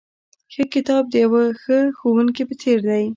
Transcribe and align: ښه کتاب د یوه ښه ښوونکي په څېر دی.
ښه 0.53 0.63
کتاب 0.73 1.03
د 1.09 1.13
یوه 1.25 1.43
ښه 1.61 1.77
ښوونکي 1.97 2.43
په 2.49 2.53
څېر 2.61 2.77
دی. 2.89 3.03